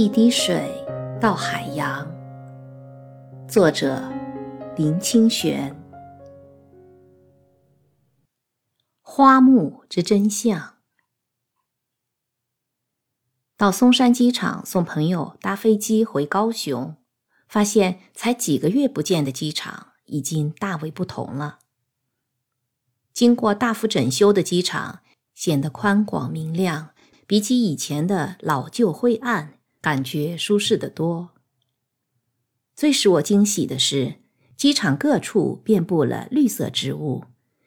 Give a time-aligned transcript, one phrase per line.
[0.00, 0.72] 一滴水
[1.20, 2.08] 到海洋。
[3.48, 4.00] 作者：
[4.76, 5.74] 林清玄。
[9.02, 10.76] 花木之真相。
[13.56, 16.94] 到松山机场送朋友搭飞机回高雄，
[17.48, 21.58] 发现才几个月不见的机场已经大为不同了。
[23.12, 25.00] 经过大幅整修的机场
[25.34, 26.90] 显得宽广明亮，
[27.26, 29.57] 比起以前的老旧灰暗。
[29.80, 31.30] 感觉舒适的多。
[32.74, 34.16] 最使我惊喜的是，
[34.56, 37.24] 机场各处遍布了绿色植物，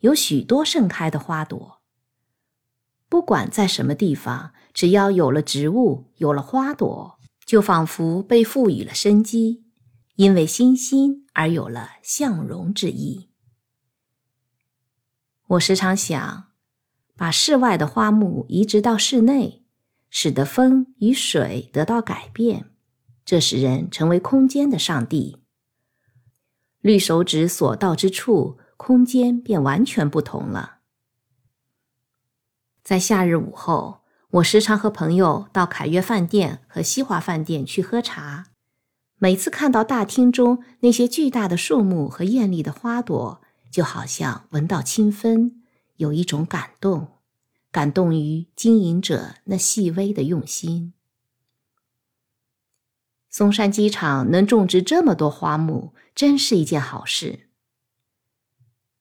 [0.00, 1.80] 有许多盛开的花朵。
[3.08, 9.64] 不管在什么地方，只要有了植物，有了花朵，就仿佛被赋予了生机，
[10.16, 13.28] 因为欣欣而有了向荣之意。
[15.48, 16.48] 我时常想，
[17.16, 19.63] 把室外的花木移植到室内。
[20.16, 22.70] 使得风与水得到改变，
[23.24, 25.38] 这使人成为空间的上帝。
[26.80, 30.76] 绿手指所到之处，空间便完全不同了。
[32.84, 38.46] 在夏日午后，我时常和朋友到凯悦饭店和西华饭店去喝茶。
[39.18, 45.64] 每次看到大厅中那些巨大的树木和艳丽的花朵，就好像闻到清芬，
[45.96, 47.08] 有一种感动。
[47.74, 50.92] 感动于经营者那细微的用心。
[53.28, 57.48] 松山机场能种植这么多花木，真是一件好事。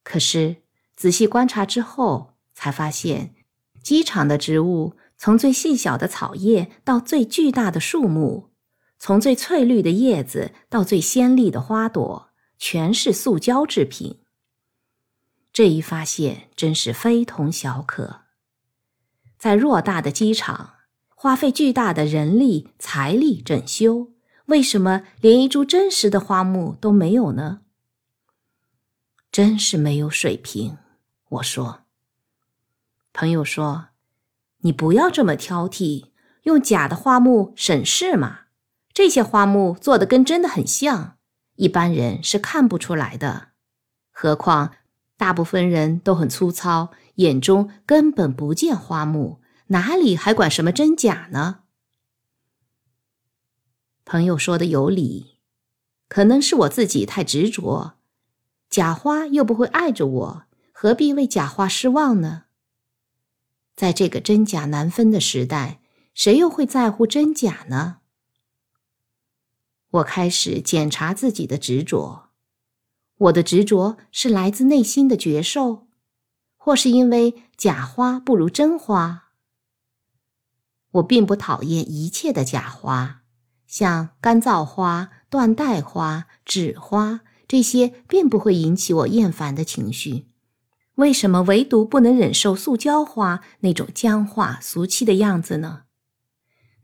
[0.02, 0.64] 可是
[0.96, 3.36] 仔细观察之后，才发现，
[3.84, 8.50] 机场的植物从最细小的草叶到最巨大的树木，
[8.98, 14.22] 从最翠绿的叶子到最鲜丽的花朵，全是塑胶制品。
[15.54, 18.23] 这一发现真是非同小可。
[19.44, 20.76] 在偌大的机场，
[21.10, 24.14] 花费巨大的人力财力整修，
[24.46, 27.60] 为什么连一株真实的花木都没有呢？
[29.30, 30.78] 真是没有水平。
[31.28, 31.82] 我说。
[33.12, 33.88] 朋友说
[34.64, 36.06] ：“你不要这么挑剔，
[36.44, 38.44] 用假的花木省事嘛。
[38.94, 41.18] 这些花木做的跟真的很像，
[41.56, 43.50] 一般人是看不出来的。
[44.10, 44.76] 何况
[45.18, 51.62] 大部分人都很粗糙。”眼中根本不见花木，哪里还管什么真假呢？
[54.06, 55.38] 朋友说的有理，
[56.08, 57.94] 可能是我自己太执着，
[58.70, 62.46] 假花又不会爱着我，何必为假花失望呢？
[63.76, 65.80] 在这个真假难分的时代，
[66.14, 67.98] 谁又会在乎真假呢？
[69.90, 72.30] 我开始检查自己的执着，
[73.18, 75.88] 我的执着是来自内心的觉受。
[76.66, 79.32] 或是因为假花不如真花，
[80.92, 83.24] 我并不讨厌一切的假花，
[83.68, 87.20] 像干燥花、缎带花、纸花
[87.50, 90.28] 这些，并不会引起我厌烦的情绪。
[90.96, 95.82] 为什么唯独不能忍受塑胶花那种僵化俗气的样子呢？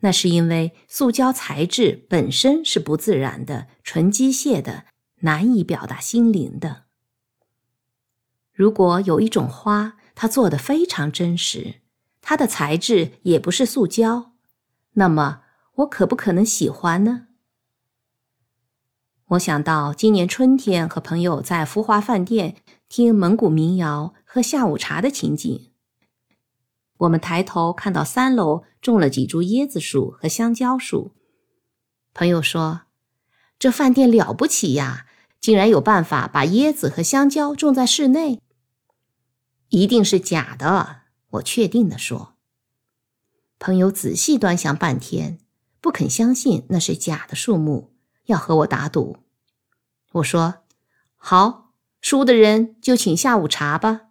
[0.01, 4.83] 那是因为塑胶材质本身是不自然的、纯机械的，
[5.21, 6.88] 难以表达心灵的。
[8.59, 11.75] 如果有一种花，它做的非常真实，
[12.19, 14.33] 它的材质也不是塑胶，
[14.95, 15.43] 那么
[15.75, 17.27] 我可不可能喜欢呢？
[19.27, 22.57] 我想到今年春天和朋友在福华饭店
[22.89, 25.71] 听蒙古民谣、喝下午茶的情景。
[26.97, 31.13] 我们抬头看到三楼种了几株椰子树和香蕉树。
[32.13, 32.81] 朋友说
[33.57, 35.05] ：“这饭店了不起呀，
[35.39, 38.41] 竟然有办法把椰子和香蕉种在室内。”
[39.69, 42.35] 一定是假的，我确定的说。
[43.59, 45.39] 朋友仔细端详半天，
[45.79, 47.93] 不肯相信那是假的树木，
[48.25, 49.17] 要和我打赌。
[50.13, 50.63] 我说
[51.17, 54.07] ：“好，输的人就请下午茶吧。”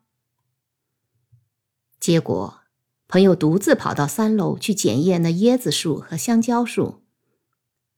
[1.98, 2.60] 结果，
[3.08, 7.02] 朋友独自跑到三楼去检验那椰子树和香蕉树。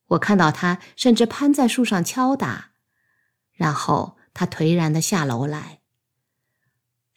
[0.06, 2.70] 我看到他甚至攀在树上敲打，
[3.52, 5.79] 然后他颓然的下楼来。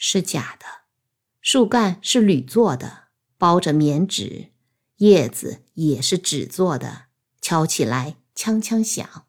[0.05, 0.65] 是假的，
[1.39, 3.05] 树干是铝做的，
[3.37, 4.49] 包着棉纸，
[4.97, 7.03] 叶子也是纸做的，
[7.39, 9.25] 敲起来锵锵响。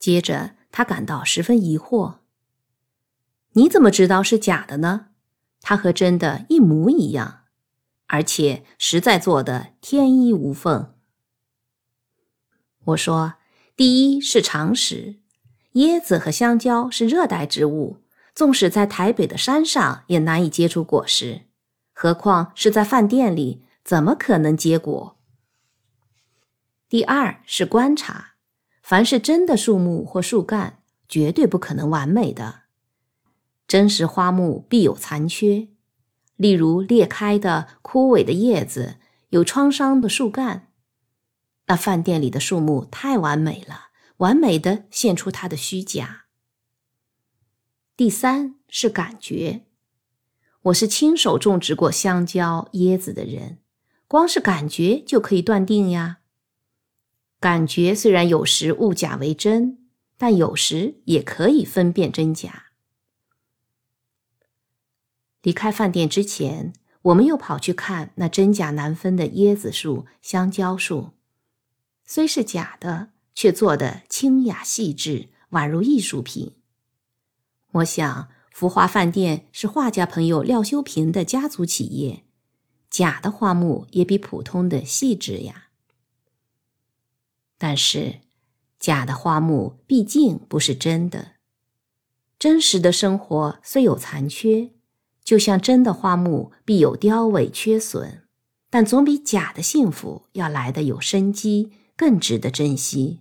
[0.00, 2.16] 接着他感到十分疑惑
[3.54, 5.10] ：“你怎么知道是假的呢？
[5.60, 7.44] 它和真的一模一样，
[8.08, 10.96] 而且实在做的天衣无缝。”
[12.82, 13.34] 我说
[13.76, 15.20] ：“第一是常识，
[15.74, 17.98] 椰子和香蕉是热带植物。”
[18.40, 21.42] 纵使在台北的山上也难以结出果实，
[21.92, 25.18] 何况是在饭店里，怎么可能结果？
[26.88, 28.36] 第二是观察，
[28.82, 32.60] 凡是真的树木或树干，绝对不可能完美的。
[33.68, 35.68] 真实花木必有残缺，
[36.36, 38.96] 例如裂开的、枯萎的叶子，
[39.28, 40.68] 有创伤的树干。
[41.66, 46.24] 那饭店里的树木太完美了，完美的现出它的虚假。
[48.00, 49.66] 第三是感觉，
[50.62, 53.58] 我是亲手种植过香蕉、椰子的人，
[54.08, 56.20] 光是感觉就可以断定呀。
[57.38, 59.86] 感觉虽然有时误假为真，
[60.16, 62.68] 但有时也可以分辨真假。
[65.42, 66.72] 离开饭店之前，
[67.02, 71.10] 我们又跑去看那真假难分的椰子树、香蕉树，
[72.06, 76.54] 虽是假的，却做得清雅细致，宛如艺术品。
[77.72, 82.24] 我想，福华饭店是画家朋友廖修平的家族企业，
[82.90, 85.68] 假的花木也比普通的细致呀。
[87.56, 88.20] 但是，
[88.78, 91.32] 假的花木毕竟不是真的，
[92.38, 94.70] 真实的生活虽有残缺。
[95.22, 98.24] 就像真的花木必有凋萎缺损，
[98.68, 103.20] 但总比假的幸福要来的有生机，更值得珍惜。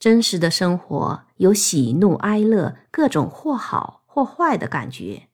[0.00, 5.28] 真实的生活有喜怒哀乐各种或好或坏的感觉，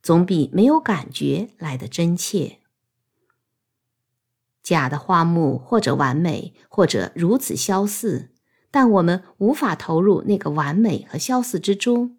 [0.00, 2.60] 总比没有感觉来的真切。
[4.62, 8.30] 假的花木或者完美，或者如此相似，
[8.70, 12.16] 但我们无法投入那个完美和相似之中。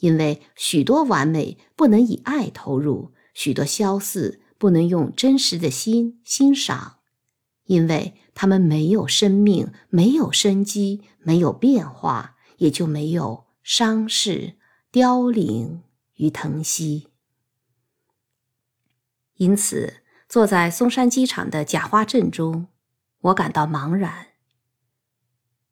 [0.00, 6.97] 因为许多完美不能以爱投入，许多相似不能用真实的心欣赏，
[7.68, 14.54] 因为他们没有生命，没有生机，没有变化，也就没有伤逝、
[14.90, 15.82] 凋零
[16.16, 17.08] 与疼惜。
[19.34, 22.68] 因此，坐在松山机场的假花阵中，
[23.20, 24.28] 我感到茫然。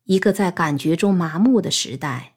[0.05, 2.35] 一个在感觉中麻木的时代。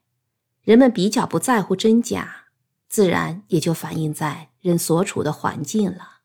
[0.61, 2.45] 人们比较不在乎真假，
[2.88, 6.19] 自然也就反映在人所处的环境了。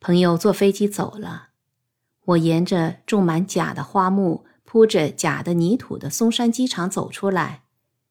[0.00, 1.50] 朋友坐飞机走了，
[2.24, 7.64] 我沿着种满假的花木、铺着假的泥土的松山机场走出来，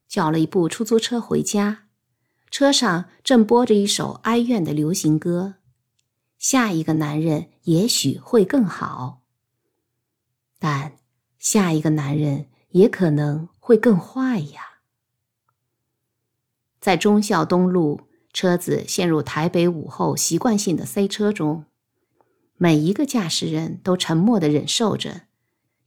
[0.07, 1.87] 叫了一部出租车回家。
[2.51, 5.55] 车上正播着一首哀怨的流行歌
[6.39, 9.21] ：“下一个男人也许会更好，
[10.57, 10.93] 但
[11.37, 14.81] 下一个男人。”也可能会更坏呀。
[16.79, 18.01] 在忠孝东路，
[18.31, 21.65] 车子陷入台北午后习惯性的塞车中，
[22.61, 25.21] 每一个驾驶人都沉默地忍受着，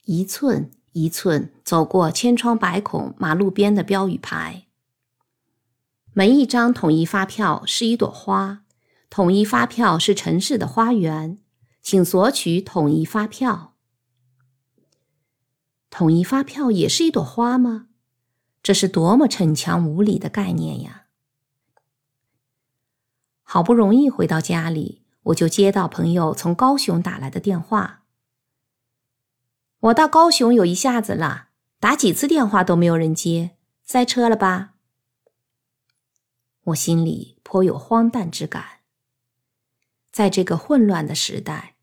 [0.07, 4.65] 一寸一寸走过千疮百孔马路边的标语牌。
[6.15, 8.65] 每一张统一发票是一朵花，
[9.11, 11.37] 统一发票是城市的花园，
[11.83, 13.75] 请索取统一发票。
[15.91, 17.89] 统一发票也是一朵花吗？
[18.63, 21.09] 这是多么逞强无理的概念呀！
[23.43, 28.03] 好不容易回到家里，我就接到朋友从高雄打来的电话。
[29.81, 31.49] 我到高雄有一下子了，
[31.79, 34.75] 打几次电话都没有人接，塞车了吧？
[36.65, 38.65] 我心里颇有荒诞之感。
[40.11, 41.77] 在这个混乱的时代，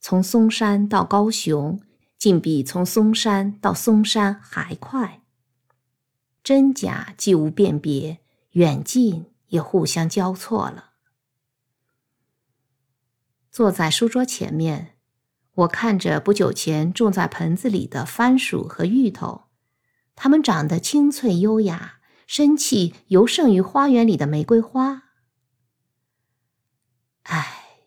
[0.00, 1.80] 从松山到高雄。
[2.18, 5.22] 竟比从嵩山到嵩山还快，
[6.42, 8.18] 真假既无辨别，
[8.54, 10.94] 远近也互相交错了。
[13.58, 14.94] 坐在书桌前面，
[15.52, 19.46] 我看着不久前种在盆子里的番薯和芋头，
[20.14, 21.98] 它们长得清脆优雅，
[22.28, 25.02] 生气尤胜于花园里的玫瑰花。
[27.24, 27.80] 唉，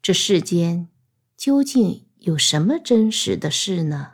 [0.00, 0.88] 这世间
[1.36, 2.06] 究竟？
[2.20, 4.12] 有什么真实的事呢？